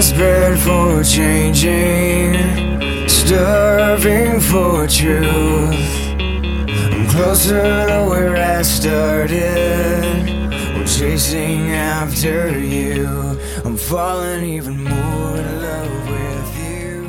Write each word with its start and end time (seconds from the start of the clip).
desperate 0.00 0.58
for 0.60 1.04
changing, 1.04 2.32
starving 3.06 4.40
for 4.40 4.86
truth. 4.86 5.76
I'm 6.18 7.06
closer 7.08 7.60
to 7.60 8.06
where 8.08 8.34
I 8.34 8.62
started. 8.62 10.24
We're 10.74 10.86
chasing 10.86 11.72
after 11.72 12.58
you. 12.58 13.06
I'm 13.62 13.76
falling 13.76 14.42
even 14.42 14.84
more 14.84 15.36
in 15.36 15.62
love 15.62 16.08
with 16.08 16.58
you. 16.58 17.04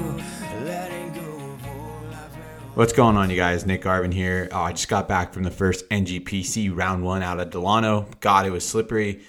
What's 2.74 2.92
going 2.92 3.16
on, 3.16 3.30
you 3.30 3.38
guys? 3.38 3.66
Nick 3.66 3.84
Garvin 3.84 4.12
here. 4.12 4.50
Oh, 4.52 4.64
I 4.64 4.74
just 4.74 4.90
got 4.90 5.08
back 5.08 5.34
from 5.34 5.44
the 5.44 5.52
first 5.52 5.88
NGPC 5.88 6.76
round 6.76 7.06
one 7.06 7.24
out 7.24 7.40
of 7.40 7.52
Delano. 7.52 8.08
God, 8.20 8.46
it 8.46 8.50
was 8.50 8.68
slippery. 8.68 9.22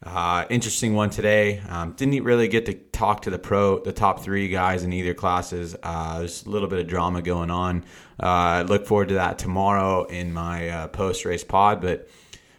Uh, 0.00 0.44
interesting 0.48 0.94
one 0.94 1.10
today. 1.10 1.60
Um, 1.68 1.92
didn't 1.92 2.22
really 2.22 2.46
get 2.46 2.66
to 2.66 2.74
talk 2.98 3.22
to 3.22 3.30
the 3.30 3.38
pro, 3.38 3.78
the 3.78 3.92
top 3.92 4.20
three 4.20 4.48
guys 4.48 4.82
in 4.82 4.92
either 4.92 5.14
classes. 5.14 5.76
Uh, 5.82 6.18
there's 6.18 6.44
a 6.44 6.50
little 6.50 6.66
bit 6.66 6.80
of 6.80 6.88
drama 6.88 7.22
going 7.22 7.50
on. 7.50 7.84
Uh, 8.18 8.64
look 8.66 8.86
forward 8.86 9.08
to 9.08 9.14
that 9.14 9.38
tomorrow 9.38 10.04
in 10.04 10.32
my 10.32 10.68
uh, 10.68 10.88
post 10.88 11.24
race 11.24 11.44
pod. 11.44 11.80
But 11.80 12.08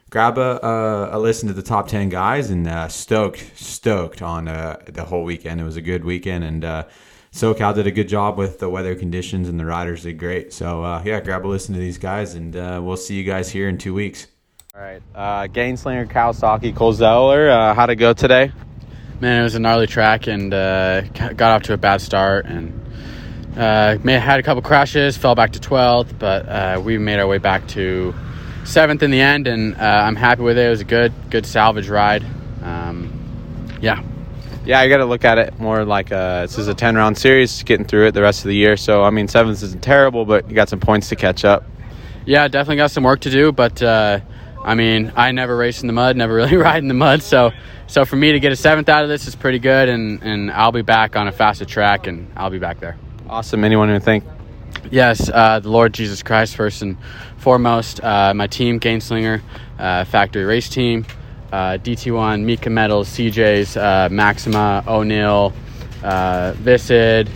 grab 0.10 0.38
a, 0.38 0.66
a, 0.66 1.18
a 1.18 1.20
listen 1.20 1.50
to 1.50 1.54
the 1.54 1.62
top 1.62 1.90
10 1.90 2.08
guys 2.08 2.50
and 2.52 2.66
uh, 2.68 2.88
stoked, 2.88 3.52
stoked 3.56 4.22
on 4.22 4.48
uh, 4.48 4.78
the 4.86 5.04
whole 5.04 5.26
weekend. 5.26 5.60
It 5.60 5.66
was 5.66 5.76
a 5.76 5.82
good 5.82 6.06
weekend 6.06 6.46
and 6.46 6.64
uh, 6.64 6.86
SoCal 7.34 7.76
did 7.76 7.86
a 7.86 7.92
good 7.92 8.08
job 8.08 8.38
with 8.38 8.60
the 8.60 8.70
weather 8.70 8.96
conditions 8.96 9.50
and 9.50 9.60
the 9.60 9.66
riders 9.66 10.04
did 10.04 10.18
great. 10.18 10.54
So, 10.54 10.84
uh, 10.86 11.04
yeah, 11.06 11.20
grab 11.20 11.46
a 11.46 11.50
listen 11.50 11.74
to 11.74 11.82
these 11.82 11.98
guys 11.98 12.36
and 12.36 12.54
we'll 12.86 12.98
see 12.98 13.16
you 13.16 13.26
guys 13.26 13.52
here 13.52 13.68
in 13.68 13.78
two 13.78 13.94
weeks. 13.94 14.28
All 14.74 14.82
right. 14.82 15.02
Gainslinger, 15.52 16.10
Kawasaki, 16.10 16.74
Cole 16.74 16.94
Zeller. 16.94 17.74
How'd 17.74 17.90
it 17.90 17.98
go 17.98 18.14
today? 18.14 18.54
Man, 19.22 19.42
it 19.42 19.44
was 19.44 19.56
a 19.56 19.60
gnarly 19.60 19.88
track 19.88 20.28
and 20.28 20.54
uh, 20.54 21.02
got 21.02 21.42
off 21.42 21.64
to 21.64 21.74
a 21.74 21.78
bad 21.78 22.00
start 22.00 22.46
and 22.46 22.74
uh, 23.58 23.98
may 24.02 24.14
had 24.14 24.40
a 24.40 24.44
couple 24.44 24.62
crashes, 24.62 25.18
fell 25.18 25.36
back 25.36 25.52
to 25.52 25.60
12th, 25.60 26.18
but 26.18 26.48
uh, 26.48 26.82
we 26.82 26.98
made 26.98 27.20
our 27.20 27.28
way 27.28 27.38
back 27.38 27.68
to 27.68 28.14
seventh 28.64 29.04
in 29.04 29.12
the 29.12 29.20
end, 29.20 29.48
and 29.48 29.76
uh, 29.76 29.80
I'm 29.80 30.16
happy 30.16 30.44
with 30.44 30.58
it. 30.58 30.68
It 30.68 30.70
was 30.70 30.80
a 30.80 30.86
good, 30.86 31.12
good 31.30 31.46
salvage 31.46 31.90
ride. 31.90 32.24
Um, 32.64 33.68
yeah, 33.82 34.02
Yeah, 34.66 34.82
you 34.84 34.90
got 34.90 34.98
to 34.98 35.06
look 35.06 35.26
at 35.26 35.38
it 35.38 35.60
more 35.60 35.84
like 35.84 36.14
uh, 36.14 36.44
this 36.44 36.58
is 36.58 36.70
a 36.70 36.74
10 36.74 36.96
round 36.96 37.18
series, 37.18 37.64
getting 37.64 37.86
through 37.86 38.08
it 38.08 38.12
the 38.14 38.22
rest 38.22 38.46
of 38.46 38.48
the 38.50 38.56
year. 38.56 38.78
So, 38.78 39.04
I 39.04 39.10
mean, 39.10 39.28
seventh 39.28 39.62
isn't 39.62 39.84
terrible, 39.84 40.24
but 40.24 40.48
you 40.48 40.56
got 40.56 40.70
some 40.70 40.80
points 40.80 41.10
to 41.10 41.18
catch 41.18 41.44
up. 41.44 41.66
yeah, 42.26 42.48
definitely 42.48 42.78
got 42.78 42.92
some 42.92 43.04
work 43.04 43.20
to 43.22 43.30
do, 43.30 43.52
but 43.52 43.82
uh, 43.84 44.22
I 44.64 44.76
mean, 44.76 45.14
I 45.16 45.32
never 45.32 45.56
race 45.56 45.82
in 45.82 45.88
the 45.88 45.94
mud, 45.94 46.18
never 46.18 46.34
really 46.34 46.56
ride 46.68 46.84
in 46.84 46.88
the 46.88 46.94
mud, 46.94 47.24
so 47.24 47.52
so 47.88 48.06
for 48.06 48.16
me 48.16 48.34
to 48.34 48.40
get 48.40 48.52
a 48.52 48.56
seventh 48.56 48.90
out 48.90 49.04
of 49.04 49.10
this 49.10 49.28
is 49.28 49.36
pretty 49.36 49.60
good, 49.60 49.90
and 49.90 50.22
and 50.22 50.52
I'll 50.52 50.72
be 50.72 50.82
back 50.82 51.16
on 51.16 51.28
a 51.28 51.32
faster 51.32 51.66
track, 51.66 52.08
and 52.08 52.32
I'll 52.36 52.50
be 52.50 52.60
back 52.60 52.80
there. 52.80 52.98
Awesome. 53.30 53.64
Anyone 53.64 53.90
who 53.90 54.00
think? 54.00 54.24
Yes, 54.92 55.30
uh, 55.30 55.60
the 55.60 55.70
Lord 55.70 55.94
Jesus 55.94 56.24
Christ 56.24 56.56
first 56.56 56.82
and 56.82 56.98
foremost. 57.38 58.04
Uh, 58.04 58.34
my 58.34 58.48
team, 58.48 58.80
Gainslinger, 58.80 59.42
uh, 59.78 60.06
Factory 60.06 60.44
Race 60.46 60.70
Team, 60.70 61.06
uh, 61.52 61.78
DT1, 61.82 62.44
Mika 62.44 62.70
Metals, 62.70 63.10
CJ's, 63.10 63.78
uh, 63.78 64.10
Maxima, 64.12 64.84
O'Neill, 64.88 65.54
uh, 66.04 66.54
Visid, 66.54 67.30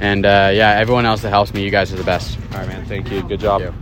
and 0.00 0.26
uh, 0.26 0.50
yeah, 0.52 0.72
everyone 0.72 1.06
else 1.06 1.22
that 1.22 1.30
helps 1.30 1.54
me. 1.54 1.62
You 1.62 1.70
guys 1.70 1.92
are 1.92 1.96
the 1.96 2.04
best. 2.04 2.38
All 2.52 2.58
right, 2.58 2.68
man. 2.68 2.84
Thank 2.86 3.10
you. 3.10 3.22
Good 3.22 3.40
job. 3.40 3.74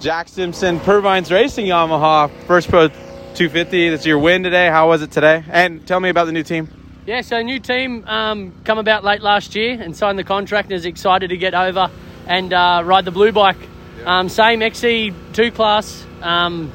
Jack 0.00 0.28
Simpson, 0.28 0.78
Purvines 0.78 1.30
Racing 1.30 1.66
Yamaha, 1.66 2.30
first 2.46 2.68
pro 2.68 2.88
250. 2.88 3.88
That's 3.90 4.04
your 4.04 4.18
win 4.18 4.42
today. 4.42 4.68
How 4.68 4.88
was 4.88 5.00
it 5.00 5.10
today? 5.10 5.42
And 5.48 5.86
tell 5.86 6.00
me 6.00 6.10
about 6.10 6.26
the 6.26 6.32
new 6.32 6.42
team. 6.42 6.68
Yeah, 7.06 7.22
so 7.22 7.40
new 7.40 7.58
team 7.58 8.04
um, 8.06 8.52
come 8.64 8.78
about 8.78 9.04
late 9.04 9.22
last 9.22 9.54
year 9.54 9.80
and 9.80 9.96
signed 9.96 10.18
the 10.18 10.24
contract 10.24 10.66
and 10.66 10.76
is 10.76 10.84
excited 10.84 11.30
to 11.30 11.36
get 11.38 11.54
over 11.54 11.90
and 12.26 12.52
uh, 12.52 12.82
ride 12.84 13.06
the 13.06 13.10
blue 13.10 13.32
bike. 13.32 13.56
Um, 14.04 14.28
same 14.28 14.60
XC2 14.60 15.54
class. 15.54 16.04
Um, 16.20 16.72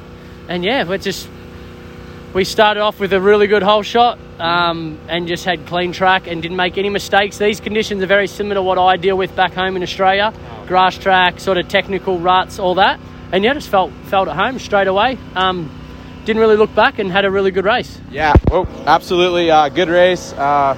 and 0.48 0.64
yeah, 0.64 0.84
we're 0.84 0.98
just 0.98 1.30
we 2.34 2.44
started 2.44 2.80
off 2.80 3.00
with 3.00 3.14
a 3.14 3.22
really 3.22 3.46
good 3.46 3.62
hole 3.62 3.84
shot 3.84 4.18
um, 4.40 4.98
and 5.10 5.28
just 5.28 5.46
had 5.46 5.68
clean 5.68 5.92
track 5.92 6.28
and 6.28 6.42
didn't 6.42 6.58
make 6.58 6.78
any 6.78 6.90
mistakes. 6.90 7.38
These 7.38 7.60
conditions 7.60 8.02
are 8.02 8.08
very 8.08 8.28
similar 8.28 8.56
to 8.56 8.62
what 8.64 8.80
I 8.80 8.98
deal 8.98 9.18
with 9.18 9.36
back 9.36 9.54
home 9.54 9.76
in 9.76 9.84
Australia. 9.84 10.34
Grass 10.66 10.98
track, 10.98 11.40
sort 11.40 11.58
of 11.58 11.68
technical 11.68 12.18
ruts, 12.18 12.58
all 12.58 12.76
that. 12.76 13.00
And 13.32 13.44
yeah, 13.44 13.54
just 13.54 13.70
felt 13.70 13.92
felt 14.06 14.28
at 14.28 14.36
home 14.36 14.60
straight 14.60 14.88
away. 14.88 15.18
Um, 15.36 15.70
didn't 16.26 16.40
really 16.40 16.58
look 16.58 16.74
back 16.76 17.00
and 17.00 17.12
had 17.12 17.26
a 17.26 17.32
really 17.32 17.52
good 17.52 17.66
race. 17.66 18.00
Yeah, 18.12 18.34
well, 18.50 18.68
absolutely. 18.86 19.50
Uh, 19.50 19.70
good 19.70 19.90
race. 19.90 20.34
Uh, 20.34 20.78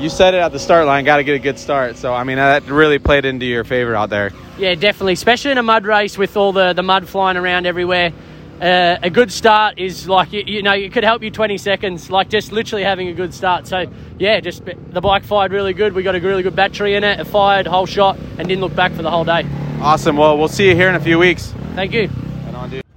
you 0.00 0.08
said 0.08 0.34
it 0.34 0.38
at 0.38 0.52
the 0.52 0.58
start 0.58 0.86
line. 0.86 1.04
Got 1.04 1.18
to 1.18 1.24
get 1.24 1.34
a 1.34 1.38
good 1.38 1.58
start. 1.58 1.96
So, 1.96 2.14
I 2.14 2.24
mean, 2.24 2.36
that 2.36 2.66
really 2.66 2.98
played 2.98 3.24
into 3.24 3.44
your 3.44 3.64
favor 3.64 3.94
out 3.94 4.08
there. 4.08 4.30
Yeah, 4.58 4.74
definitely, 4.74 5.14
especially 5.14 5.50
in 5.50 5.58
a 5.58 5.62
mud 5.62 5.84
race 5.84 6.16
with 6.16 6.36
all 6.36 6.52
the, 6.52 6.72
the 6.72 6.82
mud 6.82 7.08
flying 7.08 7.36
around 7.36 7.66
everywhere. 7.66 8.12
Uh, 8.60 8.98
a 9.02 9.08
good 9.08 9.32
start 9.32 9.78
is 9.78 10.06
like 10.06 10.34
you, 10.34 10.42
you 10.46 10.62
know 10.62 10.72
it 10.74 10.92
could 10.92 11.02
help 11.02 11.22
you 11.22 11.30
20 11.30 11.56
seconds, 11.56 12.10
like 12.10 12.28
just 12.28 12.52
literally 12.52 12.84
having 12.84 13.08
a 13.08 13.14
good 13.14 13.32
start. 13.32 13.66
So 13.66 13.86
yeah, 14.18 14.38
just 14.40 14.62
the 14.66 15.00
bike 15.00 15.24
fired 15.24 15.50
really 15.50 15.72
good. 15.72 15.94
We 15.94 16.02
got 16.02 16.14
a 16.14 16.20
really 16.20 16.42
good 16.42 16.56
battery 16.56 16.94
in 16.94 17.02
it. 17.02 17.20
It 17.20 17.24
fired 17.24 17.66
whole 17.66 17.86
shot 17.86 18.18
and 18.38 18.46
didn't 18.46 18.60
look 18.60 18.76
back 18.76 18.92
for 18.92 19.00
the 19.00 19.10
whole 19.10 19.24
day. 19.24 19.46
Awesome. 19.80 20.18
Well, 20.18 20.36
we'll 20.36 20.48
see 20.48 20.68
you 20.68 20.74
here 20.74 20.90
in 20.90 20.94
a 20.94 21.00
few 21.00 21.18
weeks. 21.18 21.54
Thank 21.74 21.94
you. 21.94 22.10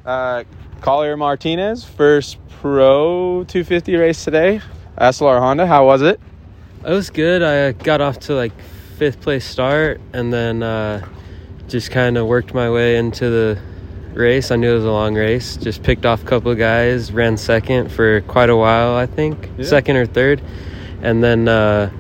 Uh, 0.05 0.44
Collier 0.81 1.16
Martinez, 1.16 1.85
first 1.85 2.38
pro 2.59 3.45
250 3.45 3.95
race 3.95 4.21
today. 4.21 4.59
SLR 4.97 5.39
Honda. 5.39 5.66
How 5.66 5.85
was 5.85 6.01
it? 6.01 6.19
It 6.85 6.89
was 6.89 7.09
good. 7.09 7.41
I 7.41 7.71
got 7.71 8.01
off 8.01 8.19
to 8.21 8.35
like 8.35 8.51
fifth 8.97 9.21
place 9.21 9.45
start 9.45 10.01
and 10.11 10.33
then 10.33 10.61
uh, 10.61 11.07
just 11.69 11.89
kind 11.89 12.17
of 12.17 12.27
worked 12.27 12.53
my 12.53 12.69
way 12.69 12.97
into 12.97 13.29
the 13.29 13.61
race. 14.13 14.51
I 14.51 14.57
knew 14.57 14.71
it 14.71 14.75
was 14.75 14.83
a 14.83 14.91
long 14.91 15.15
race. 15.15 15.55
Just 15.55 15.83
picked 15.83 16.05
off 16.05 16.21
a 16.21 16.25
couple 16.25 16.51
of 16.51 16.57
guys, 16.57 17.13
ran 17.13 17.38
second 17.38 17.94
for 17.94 18.19
quite 18.21 18.50
a 18.50 18.57
while, 18.57 18.97
I 18.97 19.05
think, 19.05 19.50
second 19.61 19.95
or 19.95 20.05
third. 20.05 20.41
And 21.01 21.23
then, 21.23 21.47
uh, 21.47 21.91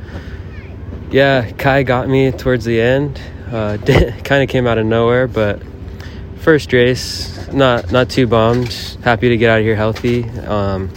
yeah, 1.13 1.51
Kai 1.51 1.83
got 1.83 2.09
me 2.09 2.31
towards 2.31 2.65
the 2.65 2.81
end. 2.81 3.21
Uh, 3.51 3.77
kind 4.23 4.43
of 4.43 4.49
came 4.49 4.65
out 4.65 4.79
of 4.79 4.85
nowhere, 4.85 5.27
but 5.27 5.61
first 6.37 6.73
race, 6.73 7.47
not 7.53 7.91
not 7.91 8.09
too 8.09 8.25
bummed. 8.25 8.73
Happy 9.03 9.29
to 9.29 9.37
get 9.37 9.51
out 9.51 9.59
of 9.59 9.63
here 9.63 9.75
healthy. 9.75 10.23
Um, 10.41 10.89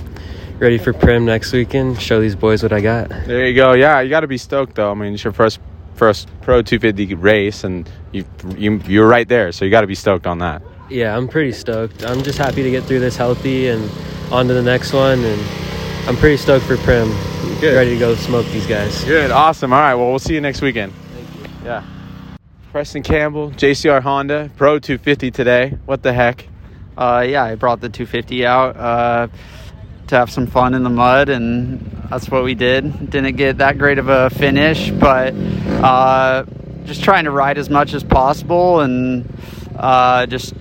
ready 0.58 0.78
for 0.78 0.94
Primm 0.94 1.24
next 1.24 1.52
weekend. 1.52 2.00
Show 2.00 2.20
these 2.20 2.34
boys 2.34 2.62
what 2.62 2.72
I 2.72 2.80
got. 2.80 3.10
There 3.10 3.46
you 3.46 3.54
go. 3.54 3.74
Yeah, 3.74 4.00
you 4.00 4.08
got 4.08 4.20
to 4.20 4.26
be 4.26 4.38
stoked 4.38 4.76
though. 4.76 4.90
I 4.90 4.94
mean, 4.94 5.12
it's 5.12 5.22
your 5.22 5.34
first 5.34 5.60
first 5.96 6.28
pro 6.40 6.62
250 6.62 7.14
race, 7.16 7.62
and 7.62 7.88
you 8.12 8.24
you 8.56 8.80
you're 8.86 9.08
right 9.08 9.28
there. 9.28 9.52
So 9.52 9.66
you 9.66 9.70
got 9.70 9.82
to 9.82 9.86
be 9.86 9.94
stoked 9.94 10.26
on 10.26 10.38
that. 10.38 10.62
Yeah, 10.88 11.14
I'm 11.14 11.28
pretty 11.28 11.52
stoked. 11.52 12.04
I'm 12.04 12.22
just 12.22 12.38
happy 12.38 12.62
to 12.62 12.70
get 12.70 12.84
through 12.84 13.00
this 13.00 13.16
healthy 13.16 13.68
and 13.68 13.90
on 14.30 14.48
to 14.48 14.54
the 14.54 14.62
next 14.62 14.94
one. 14.94 15.22
And 15.22 15.65
I'm 16.06 16.16
pretty 16.16 16.36
stoked 16.36 16.64
for 16.64 16.76
Primm. 16.76 17.10
Good. 17.60 17.74
Ready 17.74 17.90
to 17.94 17.98
go 17.98 18.14
smoke 18.14 18.46
these 18.46 18.66
guys. 18.66 19.02
Good. 19.04 19.32
Awesome. 19.32 19.72
All 19.72 19.80
right. 19.80 19.94
Well, 19.96 20.08
we'll 20.10 20.20
see 20.20 20.34
you 20.34 20.40
next 20.40 20.62
weekend. 20.62 20.92
Thank 20.92 21.34
you. 21.34 21.50
Yeah. 21.64 21.84
Preston 22.70 23.02
Campbell, 23.02 23.50
JCR 23.50 24.02
Honda, 24.02 24.50
Pro 24.56 24.78
250 24.78 25.32
today. 25.32 25.76
What 25.84 26.04
the 26.04 26.12
heck? 26.12 26.46
Uh, 26.96 27.26
yeah, 27.28 27.42
I 27.42 27.56
brought 27.56 27.80
the 27.80 27.88
250 27.88 28.46
out 28.46 28.76
uh, 28.76 29.28
to 30.06 30.14
have 30.14 30.30
some 30.30 30.46
fun 30.46 30.74
in 30.74 30.84
the 30.84 30.90
mud, 30.90 31.28
and 31.28 31.80
that's 32.08 32.28
what 32.28 32.44
we 32.44 32.54
did. 32.54 33.10
Didn't 33.10 33.34
get 33.34 33.58
that 33.58 33.76
great 33.76 33.98
of 33.98 34.08
a 34.08 34.30
finish, 34.30 34.92
but 34.92 35.34
uh, 35.34 36.44
just 36.84 37.02
trying 37.02 37.24
to 37.24 37.32
ride 37.32 37.58
as 37.58 37.68
much 37.68 37.94
as 37.94 38.04
possible 38.04 38.80
and 38.80 39.28
uh, 39.76 40.26
just 40.26 40.54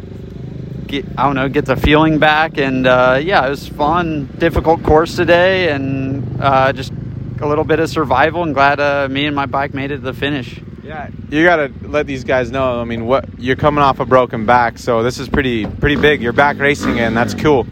get 0.88 1.06
I 1.18 1.24
don't 1.24 1.36
know 1.36 1.50
get 1.50 1.66
the 1.66 1.76
feeling 1.76 2.20
back. 2.20 2.58
And 2.58 2.88
uh, 2.88 3.20
yeah, 3.22 3.46
it 3.46 3.50
was 3.50 3.68
fun. 3.68 4.28
Difficult 4.38 4.84
course 4.84 5.16
today, 5.16 5.72
and 5.72 6.42
uh, 6.42 6.74
just 6.74 6.94
a 7.40 7.48
little 7.48 7.64
bit 7.64 7.80
of 7.80 7.90
survival. 7.90 8.44
And 8.44 8.54
glad 8.54 8.80
uh, 8.80 9.08
me 9.10 9.26
and 9.26 9.36
my 9.36 9.46
bike 9.46 9.74
made 9.74 9.92
it 9.92 9.98
to 9.98 10.02
the 10.02 10.14
finish. 10.14 10.62
Yeah, 10.84 11.10
you 11.30 11.44
got 11.44 11.56
to 11.56 11.72
let 11.88 12.06
these 12.06 12.24
guys 12.24 12.52
know. 12.52 12.80
I 12.80 12.84
mean, 12.84 13.06
what 13.08 13.40
you're 13.40 13.56
coming 13.56 13.84
off 13.84 14.00
a 14.00 14.06
broken 14.06 14.46
back, 14.46 14.78
so 14.78 15.02
this 15.02 15.18
is 15.18 15.28
pretty 15.28 15.66
pretty 15.66 15.96
big. 15.96 16.22
You're 16.22 16.34
back 16.34 16.60
racing, 16.60 17.00
and 17.00 17.18
that's 17.18 17.34
cool. 17.34 17.66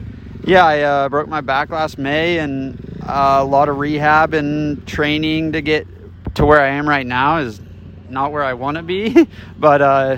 Yeah, 0.46 0.66
I 0.66 0.82
uh, 0.82 1.10
broke 1.10 1.30
my 1.30 1.42
back 1.42 1.70
last 1.70 1.98
May, 1.98 2.40
and 2.40 3.00
uh, 3.02 3.40
a 3.40 3.46
lot 3.46 3.70
of 3.70 3.78
rehab 3.78 4.34
and 4.34 4.86
training 4.88 5.54
to 5.54 5.62
get 5.62 5.88
to 6.36 6.46
where 6.46 6.60
I 6.60 6.70
am 6.70 6.90
right 6.90 7.06
now 7.06 7.38
is 7.38 7.62
not 8.10 8.32
where 8.32 8.44
I 8.44 8.54
want 8.54 8.78
to 8.78 8.84
be, 8.84 9.28
but 9.58 9.82
uh, 9.82 10.18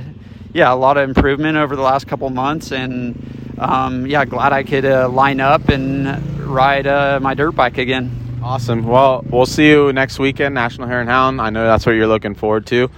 yeah, 0.56 0.72
a 0.72 0.74
lot 0.74 0.96
of 0.96 1.10
improvement 1.10 1.58
over 1.58 1.76
the 1.76 1.82
last 1.82 2.08
couple 2.08 2.30
months, 2.30 2.72
and 2.72 3.54
um, 3.58 4.08
yeah, 4.08 4.24
glad 4.24 4.54
I 4.54 4.64
could 4.64 4.86
uh, 4.86 5.10
line 5.10 5.42
up 5.42 5.68
and 5.68 6.40
ride 6.48 6.88
uh, 6.88 7.20
my 7.22 7.34
dirt 7.34 7.52
bike 7.52 7.78
again. 7.78 8.40
Awesome. 8.42 8.86
Well, 8.86 9.26
we'll 9.30 9.46
see 9.46 9.68
you 9.68 9.92
next 9.92 10.18
weekend, 10.18 10.56
National 10.56 10.88
Hare 10.88 11.02
and 11.02 11.10
Hound. 11.10 11.42
I 11.42 11.50
know 11.50 11.66
that's 11.66 11.86
what 11.86 11.92
you're 11.92 12.08
looking 12.08 12.36
forward 12.36 12.66
to. 12.68 12.90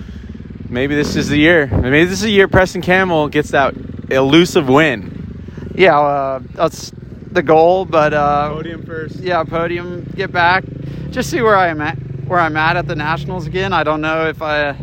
Maybe 0.69 0.93
this 0.93 1.15
is 1.15 1.29
the 1.29 1.37
year. 1.39 1.65
Maybe 1.65 2.05
this 2.05 2.19
is 2.19 2.21
the 2.21 2.29
year 2.29 2.47
Preston 2.47 2.83
Campbell 2.83 3.27
gets 3.27 3.49
that 3.49 3.73
elusive 4.11 4.69
win. 4.69 5.73
Yeah, 5.73 5.99
uh, 5.99 6.39
that's 6.53 6.91
the 7.31 7.41
goal, 7.41 7.85
but 7.85 8.13
uh, 8.13 8.49
Podium 8.53 8.85
first. 8.85 9.15
yeah, 9.15 9.43
podium, 9.43 10.03
get 10.15 10.31
back, 10.31 10.63
just 11.09 11.31
see 11.31 11.41
where 11.41 11.57
I'm 11.57 11.81
at, 11.81 11.97
where 12.27 12.39
I'm 12.39 12.55
at 12.55 12.77
at 12.77 12.87
the 12.87 12.95
nationals 12.95 13.47
again. 13.47 13.73
I 13.73 13.83
don't 13.83 14.01
know 14.01 14.27
if 14.27 14.43
I 14.43 14.77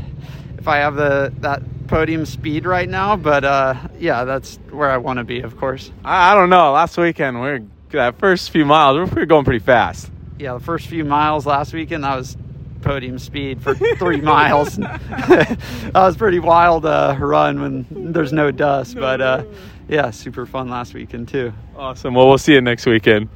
if 0.59 0.67
I 0.67 0.79
have 0.79 0.97
the 0.97 1.33
that 1.39 1.63
podium 1.95 2.27
speed 2.27 2.67
right 2.67 2.89
now, 2.89 3.15
but 3.15 3.45
uh, 3.45 3.73
yeah, 4.01 4.25
that's 4.25 4.59
where 4.73 4.91
I 4.91 4.97
want 4.97 5.19
to 5.19 5.25
be, 5.25 5.43
of 5.43 5.57
course. 5.57 5.93
I, 6.05 6.33
I 6.33 6.35
don't 6.35 6.51
know. 6.51 6.73
Last 6.73 6.99
weekend, 6.99 7.41
we 7.41 7.47
are 7.47 7.61
that 7.91 8.19
first 8.19 8.51
few 8.51 8.65
miles, 8.65 9.13
we 9.13 9.21
were 9.21 9.27
going 9.27 9.45
pretty 9.45 9.65
fast. 9.65 10.11
Yeah, 10.37 10.55
the 10.55 10.59
first 10.61 10.89
few 10.89 11.05
miles 11.05 11.47
last 11.47 11.73
weekend, 11.73 12.03
that 12.03 12.17
was 12.17 12.37
podium 12.83 13.21
speed 13.21 13.63
for 13.63 13.77
three 13.77 14.21
miles. 14.21 14.75
that 14.77 15.93
was 15.95 16.17
pretty 16.17 16.41
wild 16.41 16.85
uh, 16.85 17.17
run 17.17 17.61
when 17.61 18.13
there's 18.13 18.33
no 18.33 18.51
dust, 18.51 18.97
but 18.97 19.21
uh, 19.21 19.45
yeah, 19.87 20.11
super 20.11 20.47
fun 20.47 20.69
last 20.69 20.95
weekend 20.95 21.29
too. 21.29 21.53
Awesome. 21.77 22.15
Well, 22.15 22.27
we'll 22.27 22.39
see 22.39 22.55
you 22.55 22.61
next 22.61 22.87
weekend. 22.87 23.29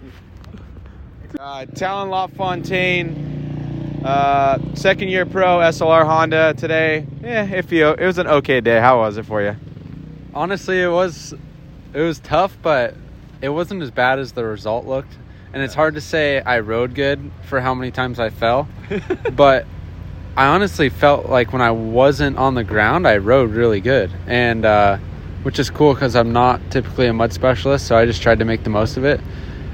Uh, 1.39 1.65
Talon 1.67 2.11
LaFontaine, 2.11 3.28
uh, 4.05 4.59
second 4.75 5.09
year 5.09 5.27
pro 5.27 5.59
SLR 5.59 6.05
Honda 6.05 6.55
today. 6.55 7.07
Yeah, 7.23 7.45
if 7.45 7.73
you, 7.73 7.89
it 7.89 8.07
was 8.07 8.19
an 8.19 8.27
okay 8.27 8.61
day. 8.61 8.81
How 8.81 8.99
was 8.99 9.17
it 9.17 9.27
for 9.27 9.43
you? 9.43 9.57
Honestly, 10.35 10.81
it 10.81 10.89
was 10.89 11.35
it 11.93 12.01
was 12.01 12.19
tough, 12.21 12.57
but 12.63 12.95
it 13.41 13.49
wasn't 13.49 13.83
as 13.83 13.91
bad 13.91 14.19
as 14.19 14.33
the 14.33 14.45
result 14.45 14.87
looked. 14.87 15.17
And 15.53 15.63
it's 15.63 15.75
hard 15.75 15.95
to 15.95 16.01
say 16.01 16.41
I 16.41 16.61
rode 16.61 16.95
good 16.95 17.31
for 17.45 17.61
how 17.61 17.75
many 17.75 17.91
times 17.91 18.21
I 18.21 18.31
fell, 18.31 18.69
but 19.33 19.67
I 20.37 20.47
honestly 20.47 20.91
felt 20.91 21.27
like 21.27 21.53
when 21.53 21.63
I 21.63 21.71
wasn't 21.71 22.37
on 22.37 22.55
the 22.55 22.65
ground, 22.65 23.09
I 23.09 23.17
rode 23.17 23.51
really 23.51 23.81
good, 23.81 24.13
and 24.27 24.65
uh, 24.65 24.99
which 25.43 25.59
is 25.59 25.71
cool 25.71 25.95
because 25.95 26.15
I'm 26.15 26.33
not 26.33 26.61
typically 26.71 27.07
a 27.07 27.13
mud 27.13 27.33
specialist, 27.33 27.87
so 27.87 27.97
I 27.97 28.05
just 28.05 28.23
tried 28.23 28.39
to 28.41 28.45
make 28.45 28.63
the 28.63 28.71
most 28.71 28.97
of 28.97 29.05
it. 29.05 29.21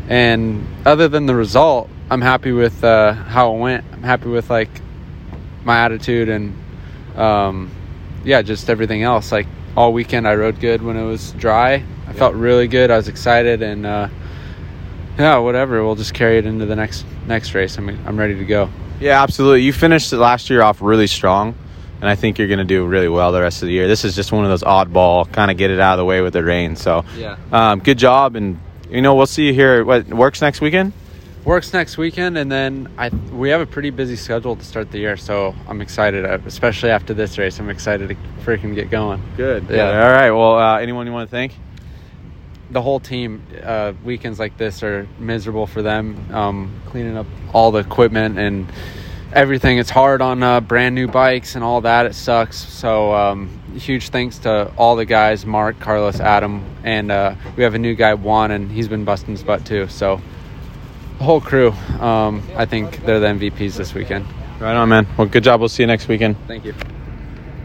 And 0.08 0.66
other 0.86 1.08
than 1.08 1.26
the 1.26 1.34
result, 1.34 1.90
I'm 2.10 2.20
happy 2.20 2.52
with 2.52 2.84
uh, 2.84 3.12
how 3.12 3.54
it 3.54 3.58
went. 3.58 3.84
I'm 3.92 4.02
happy 4.02 4.28
with 4.28 4.50
like 4.50 4.68
my 5.64 5.78
attitude 5.84 6.28
and 6.28 6.56
um, 7.16 7.70
yeah, 8.24 8.42
just 8.42 8.68
everything 8.68 9.02
else. 9.02 9.32
Like 9.32 9.46
all 9.76 9.92
weekend, 9.92 10.28
I 10.28 10.34
rode 10.34 10.60
good 10.60 10.82
when 10.82 10.96
it 10.96 11.04
was 11.04 11.32
dry. 11.32 11.82
I 12.06 12.12
felt 12.12 12.34
really 12.34 12.68
good. 12.68 12.90
I 12.90 12.96
was 12.96 13.08
excited, 13.08 13.62
and 13.62 13.86
uh, 13.86 14.08
yeah, 15.18 15.38
whatever. 15.38 15.82
We'll 15.84 15.94
just 15.94 16.14
carry 16.14 16.38
it 16.38 16.46
into 16.46 16.66
the 16.66 16.76
next 16.76 17.04
next 17.26 17.54
race. 17.54 17.78
I 17.78 17.80
mean, 17.80 17.98
I'm 18.06 18.18
ready 18.18 18.34
to 18.36 18.44
go. 18.44 18.68
Yeah, 19.00 19.22
absolutely. 19.22 19.62
You 19.62 19.72
finished 19.72 20.12
last 20.12 20.50
year 20.50 20.62
off 20.62 20.80
really 20.82 21.06
strong, 21.06 21.54
and 22.00 22.08
I 22.08 22.14
think 22.14 22.38
you're 22.38 22.48
going 22.48 22.58
to 22.58 22.64
do 22.64 22.86
really 22.86 23.08
well 23.08 23.32
the 23.32 23.40
rest 23.40 23.62
of 23.62 23.66
the 23.66 23.72
year. 23.72 23.88
This 23.88 24.04
is 24.04 24.14
just 24.14 24.30
one 24.32 24.44
of 24.44 24.50
those 24.50 24.62
oddball 24.62 25.30
kind 25.32 25.50
of 25.50 25.56
get 25.56 25.70
it 25.70 25.80
out 25.80 25.94
of 25.94 25.98
the 25.98 26.04
way 26.04 26.20
with 26.20 26.34
the 26.34 26.44
rain. 26.44 26.76
So, 26.76 27.04
Yeah. 27.16 27.36
um, 27.50 27.80
good 27.80 27.98
job, 27.98 28.36
and 28.36 28.60
you 28.90 29.00
know 29.00 29.14
we'll 29.14 29.26
see 29.26 29.46
you 29.46 29.54
here. 29.54 29.84
What 29.84 30.06
WORCS 30.06 30.42
next 30.42 30.60
weekend? 30.60 30.92
WORCS 31.44 31.74
next 31.74 31.98
weekend, 31.98 32.38
and 32.38 32.50
then 32.50 32.88
I 32.96 33.10
we 33.32 33.50
have 33.50 33.60
a 33.60 33.66
pretty 33.66 33.90
busy 33.90 34.16
schedule 34.16 34.56
to 34.56 34.64
start 34.64 34.90
the 34.90 34.98
year, 34.98 35.16
so 35.18 35.54
I'm 35.68 35.82
excited. 35.82 36.24
uh, 36.24 36.38
Especially 36.46 36.90
after 36.90 37.12
this 37.12 37.36
race, 37.36 37.58
I'm 37.60 37.68
excited 37.68 38.08
to 38.08 38.14
freaking 38.42 38.74
get 38.74 38.90
going. 38.90 39.22
Good. 39.36 39.66
Yeah. 39.68 40.04
All 40.06 40.10
right. 40.10 40.30
Well, 40.30 40.58
uh, 40.58 40.78
anyone 40.78 41.06
you 41.06 41.12
want 41.12 41.28
to 41.28 41.30
thank? 41.30 41.52
the 42.70 42.80
whole 42.82 42.98
team 42.98 43.40
uh, 43.62 43.92
weekends 44.04 44.38
like 44.40 44.56
this 44.56 44.82
are 44.82 45.06
miserable 45.20 45.66
for 45.66 45.80
them 45.82 46.16
um, 46.34 46.80
cleaning 46.86 47.16
up 47.16 47.26
all 47.52 47.70
the 47.70 47.78
equipment 47.78 48.36
and 48.38 48.66
everything 49.32 49.78
it's 49.78 49.90
hard 49.90 50.20
on 50.20 50.42
uh, 50.42 50.60
brand 50.60 50.94
new 50.94 51.06
bikes 51.06 51.54
and 51.54 51.62
all 51.62 51.82
that 51.82 52.04
it 52.06 52.14
sucks 52.14 52.56
so 52.56 53.14
um, 53.14 53.48
huge 53.76 54.08
thanks 54.08 54.38
to 54.38 54.72
all 54.76 54.96
the 54.96 55.04
guys 55.04 55.46
mark 55.46 55.78
carlos 55.78 56.18
adam 56.18 56.64
and 56.82 57.12
uh, 57.12 57.34
we 57.54 57.62
have 57.62 57.74
a 57.74 57.78
new 57.78 57.94
guy 57.94 58.12
juan 58.14 58.50
and 58.50 58.72
he's 58.72 58.88
been 58.88 59.04
busting 59.04 59.30
his 59.32 59.44
butt 59.44 59.64
too 59.64 59.86
so 59.86 60.20
whole 61.20 61.40
crew 61.40 61.70
um, 62.00 62.42
i 62.56 62.64
think 62.64 63.04
they're 63.04 63.20
the 63.20 63.26
mvps 63.26 63.76
this 63.76 63.94
weekend 63.94 64.26
Right 64.60 64.76
on, 64.76 64.88
man. 64.88 65.06
Well, 65.18 65.26
good 65.26 65.42
job. 65.42 65.58
We'll 65.60 65.68
see 65.68 65.82
you 65.82 65.88
next 65.88 66.06
weekend. 66.06 66.36
thank 66.46 66.64
you 66.64 66.74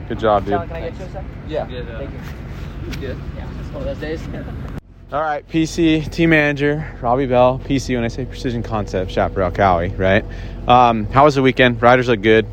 Good 0.07 0.19
job, 0.19 0.43
dude. 0.43 0.53
yeah 1.47 1.65
Thank 1.67 2.11
you. 2.99 3.15
All 5.13 5.21
right, 5.21 5.47
PC 5.47 6.11
team 6.11 6.31
manager 6.31 6.97
Robbie 6.99 7.27
Bell. 7.27 7.61
PC 7.63 7.95
when 7.95 8.03
I 8.03 8.07
say 8.07 8.25
Precision 8.25 8.63
Concept, 8.63 9.11
Chaparral 9.11 9.51
Cowie, 9.51 9.89
right? 9.89 10.25
Um, 10.67 11.05
how 11.07 11.25
was 11.25 11.35
the 11.35 11.41
weekend? 11.41 11.81
Riders 11.81 12.07
look 12.07 12.21
good. 12.21 12.47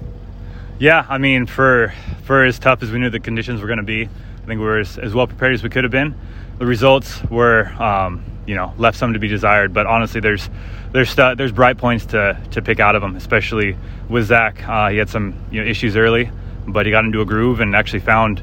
Yeah, 0.79 1.07
I 1.09 1.17
mean, 1.19 1.47
for 1.47 1.93
for 2.25 2.45
as 2.45 2.59
tough 2.59 2.83
as 2.83 2.91
we 2.91 2.99
knew 2.99 3.09
the 3.11 3.21
conditions 3.21 3.61
were 3.63 3.67
going 3.67 3.79
to 3.79 3.83
be, 3.83 4.03
I 4.05 4.47
think 4.47 4.61
we 4.61 4.67
were 4.67 4.79
as, 4.81 4.99
as 4.99 5.15
well 5.15 5.27
prepared 5.27 5.55
as 5.55 5.63
we 5.63 5.71
could 5.71 5.85
have 5.85 5.91
been. 5.91 6.15
The 6.59 6.67
results 6.67 7.23
were, 7.25 7.67
um, 7.83 8.23
you 8.47 8.55
know, 8.55 8.73
left 8.79 8.99
some 8.99 9.13
to 9.13 9.19
be 9.19 9.29
desired. 9.29 9.73
But 9.73 9.87
honestly, 9.87 10.21
there's 10.21 10.49
there's 10.93 11.15
there's 11.15 11.53
bright 11.53 11.79
points 11.79 12.07
to 12.07 12.41
to 12.53 12.63
pick 12.63 12.81
out 12.81 12.97
of 12.97 13.03
them, 13.03 13.17
especially 13.17 13.77
with 14.09 14.27
Zach. 14.27 14.67
Uh, 14.67 14.91
he 14.91 14.97
had 14.99 15.09
some 15.09 15.35
you 15.51 15.63
know 15.63 15.69
issues 15.69 15.97
early, 15.97 16.31
but 16.67 16.87
he 16.87 16.93
got 16.93 17.05
into 17.05 17.21
a 17.21 17.25
groove 17.25 17.61
and 17.61 17.75
actually 17.75 18.01
found 18.01 18.43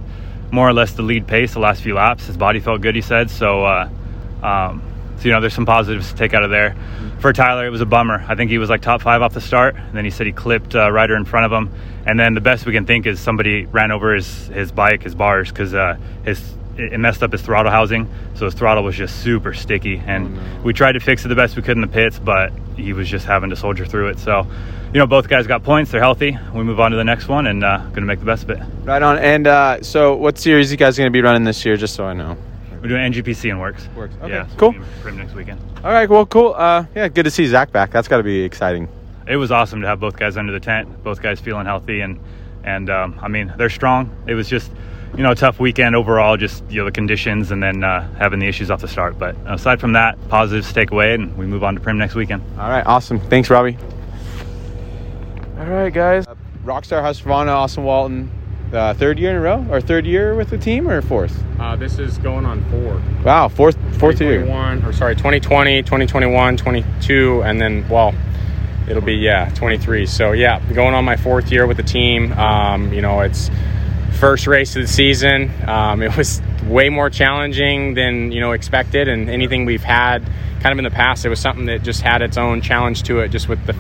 more 0.51 0.67
or 0.67 0.73
less 0.73 0.93
the 0.93 1.01
lead 1.01 1.27
pace 1.27 1.53
the 1.53 1.59
last 1.59 1.81
few 1.81 1.95
laps. 1.95 2.27
His 2.27 2.37
body 2.37 2.59
felt 2.59 2.81
good, 2.81 2.95
he 2.95 3.01
said. 3.01 3.29
So. 3.29 3.63
Uh, 3.63 3.89
um, 4.43 4.83
so 5.23 5.29
you 5.29 5.31
know, 5.31 5.39
there's 5.39 5.53
some 5.53 5.65
positives 5.65 6.09
to 6.09 6.15
take 6.15 6.33
out 6.33 6.43
of 6.43 6.49
there. 6.49 6.75
For 7.19 7.31
Tyler, 7.31 7.65
it 7.65 7.69
was 7.69 7.79
a 7.79 7.85
bummer. 7.85 8.25
I 8.27 8.35
think 8.35 8.51
he 8.51 8.57
was 8.57 8.69
like 8.69 8.81
top 8.81 9.01
five 9.01 9.21
off 9.21 9.33
the 9.33 9.39
start, 9.39 9.75
and 9.75 9.93
then 9.95 10.03
he 10.03 10.11
said 10.11 10.27
he 10.27 10.33
clipped 10.33 10.75
uh, 10.75 10.91
Ryder 10.91 11.15
in 11.15 11.23
front 11.23 11.45
of 11.45 11.51
him. 11.53 11.71
And 12.05 12.19
then 12.19 12.33
the 12.33 12.41
best 12.41 12.65
we 12.65 12.73
can 12.73 12.85
think 12.85 13.05
is 13.05 13.21
somebody 13.21 13.65
ran 13.65 13.91
over 13.91 14.13
his 14.13 14.47
his 14.47 14.73
bike, 14.73 15.03
his 15.03 15.15
bars, 15.15 15.47
because 15.47 15.73
uh, 15.73 15.97
his 16.25 16.43
it 16.77 16.99
messed 16.99 17.21
up 17.23 17.31
his 17.31 17.41
throttle 17.41 17.71
housing, 17.71 18.09
so 18.35 18.45
his 18.45 18.53
throttle 18.53 18.83
was 18.83 18.95
just 18.95 19.21
super 19.21 19.53
sticky. 19.53 20.01
And 20.05 20.63
we 20.63 20.73
tried 20.73 20.93
to 20.93 20.99
fix 20.99 21.23
it 21.25 21.27
the 21.27 21.35
best 21.35 21.55
we 21.55 21.61
could 21.61 21.77
in 21.77 21.81
the 21.81 21.87
pits, 21.87 22.19
but 22.19 22.51
he 22.75 22.93
was 22.93 23.07
just 23.07 23.25
having 23.25 23.49
to 23.51 23.55
soldier 23.55 23.85
through 23.85 24.09
it. 24.09 24.19
So, 24.19 24.47
you 24.93 24.99
know, 24.99 25.05
both 25.07 25.27
guys 25.27 25.45
got 25.47 25.63
points. 25.63 25.91
They're 25.91 26.01
healthy. 26.01 26.37
We 26.53 26.63
move 26.63 26.79
on 26.79 26.91
to 26.91 26.97
the 26.97 27.03
next 27.03 27.27
one, 27.27 27.47
and 27.47 27.63
uh, 27.63 27.77
going 27.77 27.95
to 27.95 28.01
make 28.01 28.19
the 28.19 28.25
best 28.25 28.43
of 28.43 28.49
it. 28.51 28.59
Right 28.83 29.01
on. 29.01 29.17
And 29.19 29.45
uh, 29.47 29.81
so, 29.83 30.15
what 30.15 30.37
series 30.37 30.71
you 30.71 30.77
guys 30.77 30.97
going 30.97 31.07
to 31.07 31.11
be 31.11 31.21
running 31.21 31.43
this 31.43 31.63
year? 31.65 31.77
Just 31.77 31.95
so 31.95 32.05
I 32.05 32.13
know. 32.13 32.37
We're 32.81 32.89
doing 32.89 33.13
NGPC 33.13 33.49
and 33.49 33.59
WORCS. 33.59 33.87
WORCS. 33.95 34.13
Okay, 34.23 34.33
Yeah, 34.33 34.47
so 34.47 34.55
cool. 34.57 34.73
Primm 35.01 35.15
next 35.15 35.33
weekend. 35.35 35.61
All 35.85 35.91
right. 35.91 36.09
Well, 36.09 36.25
cool. 36.25 36.53
Uh, 36.57 36.85
yeah, 36.95 37.07
good 37.07 37.23
to 37.23 37.31
see 37.31 37.47
Zach 37.47 37.71
back. 37.71 37.91
That's 37.91 38.07
got 38.09 38.17
to 38.17 38.23
be 38.23 38.41
exciting. 38.41 38.89
it 39.25 39.37
was 39.37 39.51
awesome 39.51 39.79
to 39.81 39.87
have 39.87 39.99
both 40.01 40.17
guys 40.17 40.35
under 40.35 40.51
the 40.51 40.59
tent, 40.59 41.01
both 41.03 41.21
guys 41.21 41.39
feeling 41.39 41.65
healthy, 41.65 42.01
and 42.01 42.19
and 42.65 42.89
um, 42.89 43.17
I 43.21 43.27
mean 43.29 43.53
they're 43.57 43.69
strong. 43.69 44.11
It 44.27 44.33
was 44.33 44.49
just 44.49 44.69
you 45.15 45.23
know 45.23 45.31
a 45.31 45.35
tough 45.35 45.59
weekend 45.59 45.95
overall, 45.95 46.37
just 46.37 46.63
you 46.69 46.79
know 46.79 46.85
the 46.85 46.91
conditions, 46.91 47.51
and 47.51 47.61
then 47.61 47.83
uh, 47.83 48.11
having 48.15 48.39
the 48.39 48.47
issues 48.47 48.71
off 48.71 48.81
the 48.81 48.87
start. 48.87 49.19
But 49.19 49.35
aside 49.45 49.79
from 49.79 49.93
that, 49.93 50.17
positives 50.29 50.69
to 50.69 50.73
take 50.73 50.91
away, 50.91 51.13
and 51.13 51.37
we 51.37 51.45
move 51.45 51.63
on 51.63 51.75
to 51.75 51.81
Primm 51.81 51.97
next 51.97 52.15
weekend. 52.15 52.43
All 52.57 52.69
right. 52.69 52.85
Awesome. 52.85 53.19
Thanks, 53.19 53.49
Robbie. 53.49 53.77
All 55.59 55.65
right, 55.65 55.93
guys. 55.93 56.25
Uh, 56.27 56.35
Rockstar 56.63 57.01
Husqvarna, 57.01 57.49
Austin 57.49 57.83
Walton. 57.83 58.31
Uh, 58.73 58.91
third 58.95 59.19
year 59.19 59.29
in 59.29 59.35
a 59.35 59.39
row, 59.39 59.63
or 59.69 59.79
third 59.79 60.03
year 60.03 60.33
with 60.33 60.49
the 60.49 60.57
team, 60.57 60.89
or 60.89 60.99
fourth? 61.03 61.43
Uh, 61.59 61.75
this 61.75 61.99
is 61.99 62.17
going 62.17 62.43
on 62.43 62.63
four. 62.71 62.99
Wow, 63.23 63.47
fourth, 63.47 63.77
fourth 63.99 64.19
year. 64.19 64.39
2021, 64.39 64.83
or 64.83 64.91
sorry, 64.93 65.15
2020, 65.15 65.83
2021, 65.83 66.57
22, 66.57 67.43
and 67.43 67.61
then, 67.61 67.87
well, 67.87 68.15
it'll 68.89 69.03
be, 69.03 69.13
yeah, 69.13 69.49
23. 69.53 70.07
So, 70.07 70.31
yeah, 70.31 70.59
going 70.73 70.95
on 70.95 71.05
my 71.05 71.15
fourth 71.15 71.51
year 71.51 71.67
with 71.67 71.77
the 71.77 71.83
team. 71.83 72.31
Um, 72.33 72.91
you 72.91 73.01
know, 73.03 73.21
it's 73.21 73.51
first 74.13 74.47
race 74.47 74.75
of 74.75 74.81
the 74.83 74.87
season. 74.87 75.51
Um, 75.67 76.01
it 76.01 76.15
was 76.15 76.41
way 76.67 76.89
more 76.89 77.09
challenging 77.09 77.93
than, 77.93 78.31
you 78.31 78.39
know, 78.39 78.51
expected, 78.51 79.07
and 79.07 79.29
anything 79.29 79.65
we've 79.65 79.83
had 79.83 80.23
kind 80.61 80.71
of 80.71 80.77
in 80.77 80.85
the 80.85 80.95
past, 80.95 81.25
it 81.25 81.29
was 81.29 81.39
something 81.39 81.65
that 81.65 81.83
just 81.83 82.01
had 82.01 82.21
its 82.21 82.37
own 82.37 82.61
challenge 82.61 83.03
to 83.03 83.19
it, 83.19 83.29
just 83.29 83.49
with 83.49 83.63
the 83.65 83.75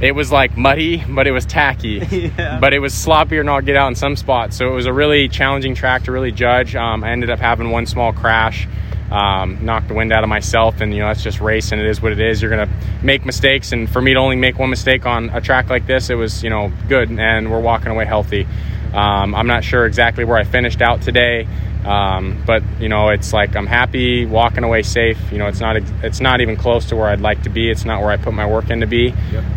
it 0.00 0.12
was 0.12 0.30
like 0.30 0.56
muddy, 0.56 1.02
but 1.08 1.26
it 1.26 1.30
was 1.30 1.46
tacky. 1.46 2.00
But 2.36 2.74
it 2.74 2.80
was 2.80 2.92
sloppier 2.92 3.40
than 3.40 3.48
I'll 3.48 3.60
get 3.60 3.76
out 3.76 3.88
in 3.88 3.94
some 3.94 4.16
spots. 4.16 4.56
So 4.56 4.68
it 4.68 4.74
was 4.74 4.86
a 4.86 4.92
really 4.92 5.28
challenging 5.28 5.74
track 5.74 6.04
to 6.04 6.12
really 6.12 6.32
judge. 6.32 6.74
Um, 6.74 7.04
I 7.04 7.10
ended 7.10 7.30
up 7.30 7.38
having 7.38 7.70
one 7.70 7.86
small 7.86 8.12
crash, 8.12 8.66
um, 9.10 9.64
knocked 9.64 9.88
the 9.88 9.94
wind 9.94 10.12
out 10.12 10.24
of 10.24 10.28
myself, 10.28 10.80
and 10.80 10.92
you 10.92 11.00
know 11.00 11.06
that's 11.06 11.22
just 11.22 11.40
racing. 11.40 11.78
It 11.78 11.86
is 11.86 12.02
what 12.02 12.12
it 12.12 12.20
is. 12.20 12.42
You're 12.42 12.50
gonna 12.50 12.70
make 13.02 13.24
mistakes, 13.24 13.72
and 13.72 13.88
for 13.88 14.02
me 14.02 14.14
to 14.14 14.18
only 14.18 14.36
make 14.36 14.58
one 14.58 14.70
mistake 14.70 15.06
on 15.06 15.30
a 15.30 15.40
track 15.40 15.70
like 15.70 15.86
this, 15.86 16.10
it 16.10 16.16
was 16.16 16.42
you 16.42 16.50
know 16.50 16.72
good, 16.88 17.10
and 17.10 17.50
we're 17.50 17.60
walking 17.60 17.88
away 17.88 18.04
healthy. 18.04 18.46
Um, 18.94 19.34
I'm 19.34 19.46
not 19.46 19.64
sure 19.64 19.86
exactly 19.86 20.24
where 20.24 20.38
I 20.38 20.44
finished 20.44 20.80
out 20.80 21.02
today. 21.02 21.48
Um, 21.84 22.42
but 22.46 22.62
you 22.80 22.88
know, 22.88 23.10
it's 23.10 23.32
like 23.32 23.56
I'm 23.56 23.66
happy 23.66 24.24
walking 24.24 24.64
away 24.64 24.82
safe. 24.82 25.18
You 25.30 25.38
know, 25.38 25.48
it's 25.48 25.60
not 25.60 25.76
it's 25.76 26.20
not 26.20 26.40
even 26.40 26.56
close 26.56 26.86
to 26.86 26.96
where 26.96 27.08
I'd 27.08 27.20
like 27.20 27.42
to 27.42 27.50
be. 27.50 27.70
It's 27.70 27.84
not 27.84 28.00
where 28.00 28.10
I 28.10 28.16
put 28.16 28.32
my 28.32 28.46
work 28.46 28.70
in 28.70 28.80
to 28.80 28.86
be. 28.86 29.12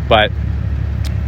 But 0.08 0.30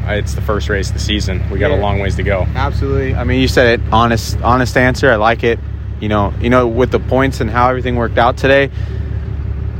uh, 0.07 0.13
it's 0.15 0.35
the 0.35 0.43
first 0.43 0.69
race 0.69 0.89
of 0.89 0.95
the 0.95 1.01
season. 1.01 1.49
We 1.51 1.59
got 1.59 1.71
a 1.71 1.77
long 1.77 2.01
ways 2.01 2.17
to 2.17 2.23
go. 2.23 2.43
Absolutely. 2.55 3.15
I 3.15 3.25
mean, 3.25 3.41
you 3.41 3.49
said 3.49 3.81
it. 3.81 3.93
Honest, 3.93 4.41
honest 4.43 4.77
answer. 4.77 5.11
I 5.11 5.17
like 5.17 5.43
it. 5.43 5.59
You 6.01 6.09
know, 6.09 6.35
you 6.41 6.51
know, 6.51 6.67
with 6.67 6.91
the 6.91 7.01
points 7.01 7.41
and 7.41 7.49
how 7.51 7.69
everything 7.69 7.97
worked 7.97 8.19
out 8.19 8.37
today, 8.37 8.71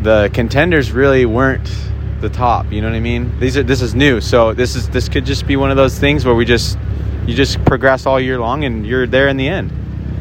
the 0.03 0.31
contenders 0.33 0.93
really 0.93 1.27
weren't 1.27 1.71
the 2.21 2.29
top. 2.29 2.71
You 2.71 2.81
know 2.81 2.89
what 2.89 2.97
I 2.97 3.01
mean? 3.01 3.39
These 3.41 3.57
are 3.57 3.63
this 3.63 3.83
is 3.83 3.95
new, 3.95 4.21
so 4.21 4.55
this 4.55 4.77
is 4.77 4.89
this 4.91 5.09
could 5.09 5.25
just 5.25 5.47
be 5.47 5.57
one 5.57 5.71
of 5.71 5.77
those 5.77 5.99
things 5.99 6.25
where 6.25 6.35
we 6.35 6.45
just 6.45 6.79
you 7.31 7.37
just 7.37 7.65
progress 7.65 8.07
all 8.07 8.19
year 8.21 8.41
long 8.41 8.65
and 8.65 8.85
you're 8.85 9.07
there 9.07 9.29
in 9.29 9.37
the 9.37 9.47
end. 9.47 9.71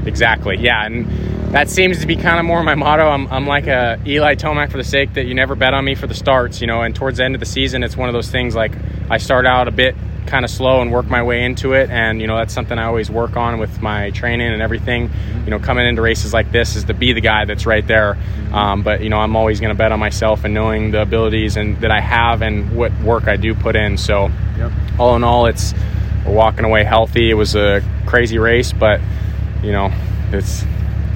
Exactly. 0.06 0.58
Yeah, 0.58 0.86
and 0.86 1.08
that 1.54 1.70
seems 1.70 2.00
to 2.02 2.08
be 2.08 2.16
kind 2.16 2.40
of 2.40 2.46
more 2.46 2.62
my 2.64 2.76
motto. 2.76 3.08
I'm, 3.08 3.28
I'm 3.28 3.48
like 3.48 3.66
a 3.68 4.00
Eli 4.06 4.36
Tomac 4.36 4.72
for 4.72 4.78
the 4.78 4.84
sake 4.84 5.16
that 5.16 5.26
you 5.26 5.34
never 5.34 5.56
bet 5.56 5.74
on 5.74 5.84
me 5.84 5.96
for 5.96 6.06
the 6.06 6.14
starts, 6.14 6.62
you 6.62 6.68
know. 6.68 6.82
And 6.84 6.96
towards 6.96 7.18
the 7.18 7.26
end 7.26 7.34
of 7.36 7.40
the 7.40 7.48
season, 7.48 7.84
it's 7.84 7.98
one 7.98 8.08
of 8.10 8.14
those 8.14 8.30
things 8.30 8.56
like 8.56 8.74
I 9.10 9.18
start 9.18 9.46
out 9.48 9.68
a 9.68 9.72
bit 9.72 9.96
kind 10.28 10.46
of 10.46 10.52
slow 10.52 10.82
and 10.82 10.92
work 10.92 11.08
my 11.08 11.24
way 11.24 11.44
into 11.44 11.74
it, 11.74 11.90
and 11.90 12.22
you 12.22 12.28
know 12.28 12.38
that's 12.38 12.54
something 12.54 12.78
I 12.78 12.86
always 12.86 13.10
work 13.10 13.36
on 13.36 13.58
with 13.60 13.82
my 13.82 14.12
training 14.12 14.54
and 14.54 14.62
everything. 14.62 15.10
You 15.46 15.50
know, 15.50 15.60
coming 15.60 15.88
into 15.88 16.04
races 16.04 16.32
like 16.34 16.52
this 16.52 16.76
is 16.76 16.84
to 16.86 16.94
be 16.94 17.14
the 17.14 17.22
guy 17.22 17.46
that's 17.46 17.66
right 17.66 17.86
there. 17.86 18.18
Um, 18.54 18.84
but 18.84 19.02
you 19.02 19.10
know, 19.10 19.18
I'm 19.18 19.36
always 19.36 19.60
going 19.60 19.74
to 19.74 19.78
bet 19.78 19.92
on 19.92 20.00
myself 20.00 20.44
and 20.44 20.54
knowing 20.54 20.92
the 20.92 21.02
abilities 21.02 21.58
and 21.58 21.76
that 21.82 21.90
I 21.92 22.02
have 22.02 22.44
and 22.44 22.76
what 22.76 22.92
work 23.02 23.28
I 23.28 23.36
do 23.36 23.56
put 23.56 23.76
in. 23.76 23.98
So, 23.98 24.30
Yep. 24.58 24.72
all 25.00 25.16
in 25.16 25.24
all, 25.24 25.48
it's 25.48 25.74
we're 26.26 26.34
walking 26.34 26.66
away 26.66 26.84
healthy. 26.84 27.30
It 27.30 27.36
was 27.36 27.56
a 27.56 27.82
crazy 28.06 28.38
race, 28.38 28.74
but 28.74 29.02
you 29.64 29.72
know, 29.72 29.92
it's 30.32 30.66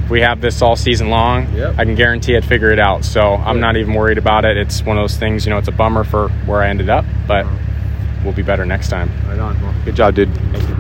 we 0.10 0.22
have 0.22 0.42
this 0.42 0.62
all 0.62 0.76
season 0.76 1.10
long. 1.10 1.52
Yep. 1.54 1.76
I 1.78 1.86
can 1.86 1.96
guarantee 1.96 2.36
I'd 2.36 2.46
figure 2.46 2.72
it 2.72 2.80
out. 2.80 3.06
So 3.06 3.36
I'm 3.36 3.60
not 3.60 3.78
even 3.78 3.94
worried 3.94 4.18
about 4.18 4.46
it. 4.46 4.58
It's 4.58 4.84
one 4.84 4.98
of 4.98 5.04
those 5.04 5.18
things. 5.18 5.46
You 5.46 5.52
know, 5.52 5.58
it's 5.58 5.68
a 5.68 5.72
bummer 5.72 6.04
for 6.04 6.30
where 6.46 6.62
I 6.62 6.70
ended 6.70 6.90
up, 6.90 7.06
but 7.28 7.46
we'll 8.24 8.34
be 8.34 8.44
better 8.44 8.66
next 8.66 8.90
time. 8.90 9.10
Right 9.28 9.40
on. 9.40 9.60
Well, 9.62 9.74
good 9.86 9.96
job, 9.96 10.16
dude. 10.16 10.34
Thank 10.36 10.68
you. 10.70 10.76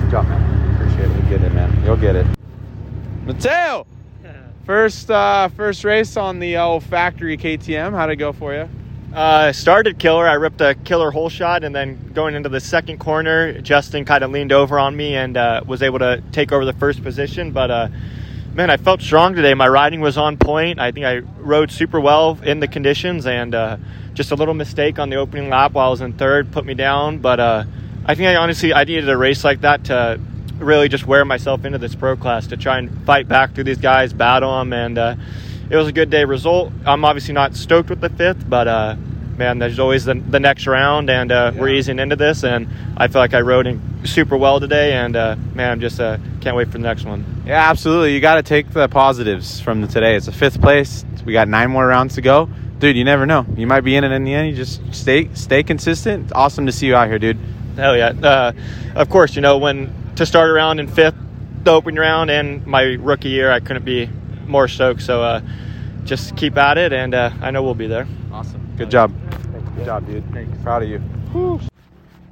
Good 0.00 0.10
job, 0.10 0.28
man. 0.28 0.74
Appreciate 0.76 1.10
it. 1.10 1.16
You'll 1.16 1.28
get 1.28 1.42
it, 1.42 1.52
man. 1.52 1.84
You'll 1.84 1.96
get 1.96 2.16
it. 2.16 2.26
Mateo, 3.24 3.86
first 4.64 5.10
uh, 5.10 5.48
first 5.48 5.84
race 5.84 6.16
on 6.16 6.38
the 6.38 6.56
old 6.56 6.82
factory 6.84 7.36
KTM. 7.36 7.92
How'd 7.92 8.10
it 8.10 8.16
go 8.16 8.32
for 8.32 8.54
you? 8.54 8.68
Uh, 9.12 9.52
started 9.52 9.98
killer. 9.98 10.28
I 10.28 10.34
ripped 10.34 10.60
a 10.60 10.74
killer 10.74 11.10
hole 11.10 11.30
shot, 11.30 11.64
and 11.64 11.74
then 11.74 12.12
going 12.12 12.34
into 12.34 12.50
the 12.50 12.60
second 12.60 12.98
corner, 12.98 13.58
Justin 13.62 14.04
kind 14.04 14.22
of 14.22 14.30
leaned 14.30 14.52
over 14.52 14.78
on 14.78 14.94
me 14.94 15.16
and 15.16 15.36
uh, 15.36 15.62
was 15.66 15.82
able 15.82 15.98
to 16.00 16.22
take 16.30 16.52
over 16.52 16.64
the 16.64 16.74
first 16.74 17.02
position. 17.02 17.52
But 17.52 17.70
uh, 17.70 17.88
man, 18.52 18.68
I 18.68 18.76
felt 18.76 19.00
strong 19.00 19.34
today. 19.34 19.54
My 19.54 19.66
riding 19.66 20.00
was 20.00 20.18
on 20.18 20.36
point. 20.36 20.78
I 20.78 20.92
think 20.92 21.06
I 21.06 21.18
rode 21.38 21.70
super 21.70 22.00
well 22.00 22.38
in 22.42 22.60
the 22.60 22.68
conditions, 22.68 23.26
and 23.26 23.54
uh, 23.54 23.78
just 24.12 24.30
a 24.30 24.34
little 24.34 24.54
mistake 24.54 24.98
on 24.98 25.08
the 25.08 25.16
opening 25.16 25.48
lap 25.48 25.72
while 25.72 25.88
I 25.88 25.90
was 25.90 26.02
in 26.02 26.12
third 26.12 26.52
put 26.52 26.66
me 26.66 26.74
down. 26.74 27.18
But 27.18 27.40
uh, 27.40 27.64
I 28.04 28.14
think 28.14 28.28
I 28.28 28.36
honestly 28.36 28.74
I 28.74 28.84
needed 28.84 29.08
a 29.08 29.16
race 29.16 29.42
like 29.42 29.62
that 29.62 29.84
to 29.84 30.20
really 30.58 30.88
just 30.88 31.06
wear 31.06 31.24
myself 31.24 31.64
into 31.64 31.78
this 31.78 31.94
pro 31.94 32.14
class 32.14 32.48
to 32.48 32.58
try 32.58 32.78
and 32.78 33.04
fight 33.06 33.26
back 33.26 33.54
through 33.54 33.64
these 33.64 33.78
guys, 33.78 34.12
battle 34.12 34.58
them, 34.58 34.74
and 34.74 34.98
uh, 34.98 35.14
it 35.70 35.76
was 35.76 35.88
a 35.88 35.92
good 35.92 36.10
day 36.10 36.24
result. 36.24 36.72
I'm 36.86 37.04
obviously 37.04 37.34
not 37.34 37.54
stoked 37.54 37.90
with 37.90 38.00
the 38.00 38.08
fifth, 38.08 38.48
but 38.48 38.68
uh, 38.68 38.96
man, 39.38 39.58
there's 39.58 39.78
always 39.78 40.04
the, 40.04 40.14
the 40.14 40.40
next 40.40 40.66
round, 40.66 41.08
and 41.08 41.30
uh, 41.30 41.52
we're 41.54 41.68
easing 41.68 41.98
into 41.98 42.16
this, 42.16 42.44
and 42.44 42.68
I 42.96 43.08
feel 43.08 43.20
like 43.20 43.34
I 43.34 43.40
rode 43.40 43.66
in 43.66 43.80
super 44.04 44.36
well 44.36 44.60
today, 44.60 44.92
and 44.92 45.16
uh, 45.16 45.36
man, 45.54 45.72
I'm 45.72 45.80
just 45.80 46.00
uh, 46.00 46.18
can't 46.40 46.56
wait 46.56 46.66
for 46.66 46.72
the 46.72 46.78
next 46.80 47.04
one. 47.04 47.42
Yeah, 47.46 47.70
absolutely. 47.70 48.14
You 48.14 48.20
got 48.20 48.36
to 48.36 48.42
take 48.42 48.70
the 48.70 48.88
positives 48.88 49.60
from 49.60 49.80
the 49.80 49.86
today. 49.86 50.16
It's 50.16 50.28
a 50.28 50.32
fifth 50.32 50.60
place. 50.60 51.04
We 51.24 51.32
got 51.32 51.48
nine 51.48 51.70
more 51.70 51.86
rounds 51.86 52.16
to 52.16 52.22
go, 52.22 52.48
dude. 52.78 52.96
You 52.96 53.04
never 53.04 53.26
know. 53.26 53.46
You 53.56 53.66
might 53.66 53.82
be 53.82 53.96
in 53.96 54.04
it 54.04 54.12
in 54.12 54.24
the 54.24 54.34
end. 54.34 54.50
You 54.50 54.56
just 54.56 54.82
stay 54.94 55.32
stay 55.34 55.62
consistent. 55.62 56.24
It's 56.24 56.32
awesome 56.32 56.66
to 56.66 56.72
see 56.72 56.86
you 56.86 56.96
out 56.96 57.08
here, 57.08 57.18
dude. 57.18 57.38
Hell 57.76 57.96
yeah! 57.96 58.08
Uh, 58.08 58.52
of 58.96 59.08
course, 59.08 59.36
you 59.36 59.42
know 59.42 59.58
when 59.58 59.94
to 60.16 60.26
start 60.26 60.50
around 60.50 60.80
in 60.80 60.88
fifth, 60.88 61.14
the 61.62 61.70
opening 61.70 62.00
round, 62.00 62.30
and 62.30 62.66
my 62.66 62.82
rookie 62.82 63.28
year, 63.28 63.52
I 63.52 63.60
couldn't 63.60 63.84
be 63.84 64.10
more 64.48 64.68
stoked. 64.68 65.02
So 65.02 65.22
uh, 65.22 65.40
just 66.04 66.36
keep 66.36 66.56
at 66.56 66.78
it, 66.78 66.92
and 66.92 67.14
uh, 67.14 67.30
I 67.40 67.50
know 67.50 67.62
we'll 67.62 67.74
be 67.74 67.86
there. 67.86 68.06
Awesome. 68.32 68.74
Good 68.76 68.90
job. 68.90 69.12
Good 69.76 69.84
job, 69.84 70.06
dude. 70.06 70.24
Proud 70.62 70.82
of 70.82 70.88
you. 70.88 71.02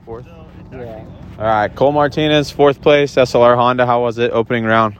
Fourth. 0.04 0.26
Yeah. 0.72 1.04
All 1.38 1.44
right, 1.44 1.74
Cole 1.74 1.92
Martinez, 1.92 2.50
fourth 2.50 2.80
place, 2.80 3.14
SLR 3.14 3.56
Honda. 3.56 3.84
How 3.84 4.02
was 4.02 4.18
it 4.18 4.30
opening 4.32 4.64
round? 4.64 4.96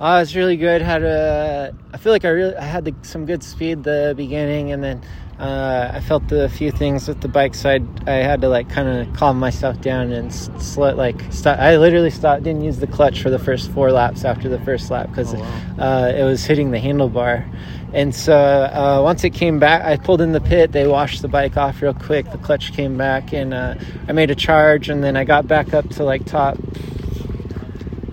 Uh, 0.00 0.20
it's 0.22 0.34
really 0.34 0.56
good. 0.56 0.80
Had 0.80 1.02
a, 1.02 1.74
I 1.92 1.98
feel 1.98 2.12
like 2.12 2.24
I 2.24 2.28
really 2.28 2.56
I 2.56 2.64
had 2.64 2.84
the, 2.84 2.94
some 3.02 3.26
good 3.26 3.42
speed 3.42 3.84
the 3.84 4.14
beginning, 4.16 4.72
and 4.72 4.82
then 4.82 5.02
uh, 5.38 5.92
I 5.94 6.00
felt 6.00 6.32
a 6.32 6.48
few 6.48 6.72
things 6.72 7.06
with 7.06 7.20
the 7.20 7.28
bike 7.28 7.54
side. 7.54 7.86
I 8.08 8.14
had 8.14 8.40
to 8.40 8.48
like 8.48 8.68
kind 8.68 8.88
of 8.88 9.14
calm 9.14 9.38
myself 9.38 9.80
down 9.80 10.10
and 10.10 10.34
slow, 10.34 10.94
like 10.94 11.20
stop. 11.30 11.58
I 11.58 11.76
literally 11.76 12.10
stopped. 12.10 12.42
Didn't 12.42 12.64
use 12.64 12.78
the 12.78 12.88
clutch 12.88 13.22
for 13.22 13.30
the 13.30 13.38
first 13.38 13.70
four 13.70 13.92
laps 13.92 14.24
after 14.24 14.48
the 14.48 14.58
first 14.60 14.90
lap 14.90 15.08
because 15.10 15.34
uh, 15.34 16.12
it 16.16 16.24
was 16.24 16.44
hitting 16.44 16.72
the 16.72 16.78
handlebar. 16.78 17.48
And 17.92 18.14
so 18.14 18.36
uh, 18.36 19.00
once 19.02 19.22
it 19.22 19.30
came 19.30 19.60
back, 19.60 19.82
I 19.82 19.96
pulled 19.96 20.20
in 20.20 20.32
the 20.32 20.40
pit. 20.40 20.72
They 20.72 20.88
washed 20.88 21.22
the 21.22 21.28
bike 21.28 21.56
off 21.56 21.80
real 21.80 21.94
quick. 21.94 22.30
The 22.32 22.38
clutch 22.38 22.72
came 22.72 22.98
back, 22.98 23.32
and 23.32 23.54
uh, 23.54 23.76
I 24.08 24.12
made 24.12 24.30
a 24.30 24.34
charge. 24.34 24.88
And 24.88 25.04
then 25.04 25.16
I 25.16 25.24
got 25.24 25.46
back 25.46 25.72
up 25.72 25.88
to 25.90 26.04
like 26.04 26.24
top 26.24 26.58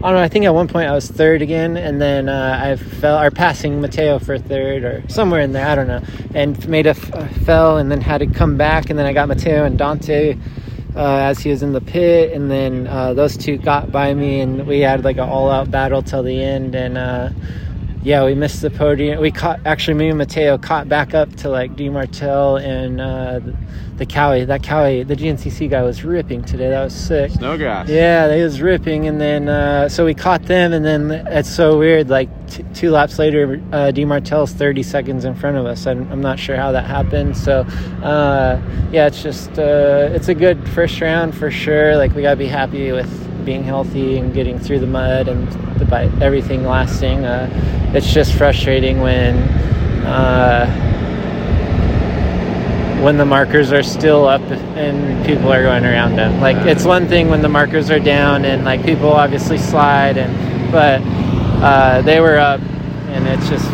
I 0.05 0.09
don't 0.09 0.17
know. 0.17 0.23
I 0.23 0.27
think 0.27 0.45
at 0.45 0.53
one 0.53 0.67
point 0.67 0.87
I 0.87 0.93
was 0.93 1.09
third 1.09 1.41
again, 1.41 1.77
and 1.77 1.99
then 1.99 2.29
uh, 2.29 2.59
I 2.61 2.75
fell, 2.75 3.19
or 3.19 3.31
passing 3.31 3.81
Mateo 3.81 4.19
for 4.19 4.37
third, 4.37 4.83
or 4.83 5.03
somewhere 5.09 5.41
in 5.41 5.51
there. 5.51 5.65
I 5.65 5.73
don't 5.73 5.87
know. 5.87 6.03
And 6.35 6.69
made 6.69 6.85
a 6.85 6.91
f- 6.91 7.37
fell, 7.43 7.77
and 7.77 7.91
then 7.91 8.01
had 8.01 8.19
to 8.19 8.27
come 8.27 8.55
back, 8.55 8.91
and 8.91 8.99
then 8.99 9.07
I 9.07 9.13
got 9.13 9.27
Mateo 9.27 9.63
and 9.63 9.79
Dante 9.79 10.37
uh, 10.95 11.17
as 11.17 11.39
he 11.39 11.49
was 11.49 11.63
in 11.63 11.73
the 11.73 11.81
pit, 11.81 12.33
and 12.33 12.51
then 12.51 12.85
uh, 12.85 13.15
those 13.15 13.35
two 13.35 13.57
got 13.57 13.91
by 13.91 14.13
me, 14.13 14.41
and 14.41 14.67
we 14.67 14.81
had 14.81 15.03
like 15.03 15.17
an 15.17 15.27
all-out 15.27 15.71
battle 15.71 16.03
till 16.03 16.21
the 16.21 16.39
end, 16.39 16.75
and 16.75 16.99
uh, 16.99 17.29
yeah, 18.05 18.23
we 18.23 18.35
missed 18.35 18.61
the 18.61 18.69
podium. 18.69 19.19
We 19.19 19.31
caught 19.31 19.59
actually 19.65 19.95
me 19.95 20.09
and 20.09 20.17
Mateo 20.19 20.59
caught 20.59 20.87
back 20.87 21.15
up 21.15 21.35
to 21.37 21.49
like 21.49 21.75
D 21.75 21.89
Martel 21.89 22.57
and 22.57 23.01
uh, 23.01 23.39
the, 23.39 23.57
the 23.97 24.05
Cowie. 24.05 24.45
That 24.45 24.61
Cowie, 24.61 25.01
the 25.01 25.15
GNCC 25.15 25.71
guy 25.71 25.81
was 25.81 26.03
ripping 26.03 26.43
today. 26.45 26.69
That 26.69 26.83
was 26.83 26.93
sick. 26.93 27.31
Snowgrass. 27.31 27.89
Yeah, 27.89 28.27
they 28.27 28.43
was 28.43 28.61
ripping, 28.61 29.07
and 29.07 29.19
then 29.19 29.49
uh, 29.49 29.89
so 29.89 30.05
we 30.05 30.13
caught 30.13 30.43
them, 30.43 30.71
and 30.71 30.85
then 30.85 31.09
it's 31.09 31.49
so 31.49 31.79
weird. 31.79 32.07
Like 32.07 32.29
t- 32.47 32.63
two 32.75 32.91
laps 32.91 33.17
later, 33.17 33.59
uh, 33.71 33.89
D 33.89 34.05
Martel's 34.05 34.53
thirty 34.53 34.83
seconds 34.83 35.25
in 35.25 35.33
front 35.33 35.57
of 35.57 35.65
us. 35.65 35.87
I'm, 35.87 36.07
I'm 36.11 36.21
not 36.21 36.37
sure 36.37 36.57
how 36.57 36.71
that 36.73 36.85
happened. 36.85 37.35
So 37.35 37.61
uh, 38.03 38.61
yeah, 38.91 39.07
it's 39.07 39.23
just 39.23 39.57
uh, 39.57 40.09
it's 40.11 40.27
a 40.27 40.35
good 40.35 40.69
first 40.69 41.01
round 41.01 41.35
for 41.35 41.49
sure. 41.49 41.97
Like 41.97 42.13
we 42.13 42.21
gotta 42.21 42.37
be 42.37 42.45
happy 42.45 42.91
with 42.91 43.09
being 43.45 43.63
healthy 43.63 44.17
and 44.17 44.33
getting 44.33 44.59
through 44.59 44.79
the 44.79 44.87
mud 44.87 45.27
and 45.27 45.47
the 45.79 45.85
bite, 45.85 46.11
everything 46.21 46.65
lasting. 46.65 47.23
Uh, 47.23 47.49
it's 47.93 48.11
just 48.11 48.33
frustrating 48.33 48.99
when. 48.99 49.37
Uh, 50.05 50.93
when 53.05 53.17
the 53.17 53.25
markers 53.25 53.71
are 53.71 53.83
still 53.83 54.27
up 54.27 54.41
and 54.41 55.23
people 55.27 55.53
are 55.53 55.61
going 55.61 55.85
around 55.85 56.15
them. 56.15 56.41
Like 56.41 56.57
it's 56.65 56.85
one 56.85 57.07
thing 57.07 57.29
when 57.29 57.43
the 57.43 57.49
markers 57.49 57.91
are 57.91 57.99
down 57.99 58.45
and 58.45 58.65
like 58.65 58.83
people 58.83 59.11
obviously 59.11 59.59
slide 59.59 60.17
and 60.17 60.71
but 60.71 61.01
uh, 61.63 62.01
they 62.01 62.19
were 62.19 62.37
up 62.37 62.61
and 63.09 63.27
it's 63.27 63.47
just 63.47 63.65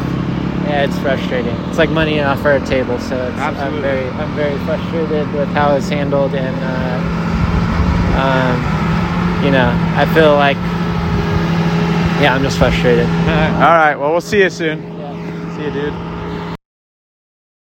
yeah, 0.68 0.84
it's 0.84 0.98
frustrating. 1.00 1.56
It's 1.70 1.78
like 1.78 1.90
money 1.90 2.22
off 2.22 2.46
our 2.46 2.60
table, 2.66 3.00
so 3.00 3.28
it's, 3.28 3.38
I'm 3.40 3.82
very 3.82 4.08
I'm 4.10 4.36
very 4.36 4.58
frustrated 4.66 5.32
with 5.34 5.48
how 5.50 5.76
it's 5.76 5.90
handled 5.90 6.36
and 6.36 6.56
uh, 6.62 7.22
um, 8.22 8.81
you 9.44 9.52
know 9.52 9.70
I 9.96 10.06
feel 10.14 10.36
like 10.36 10.58
yeah 12.22 12.34
I'm 12.36 12.44
just 12.44 12.58
frustrated. 12.58 13.06
All 13.08 13.76
right. 13.76 13.96
Well, 13.96 14.12
we'll 14.12 14.22
see 14.22 14.42
you 14.44 14.50
soon. 14.50 14.82
Yeah. 15.00 15.56
See 15.58 15.64
you, 15.66 15.72
dude. 15.72 16.11